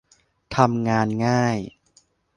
[0.55, 1.57] ทำงานง่าย